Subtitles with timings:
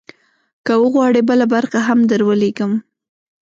[0.65, 2.71] که وغواړې، بله برخه هم درولیږم.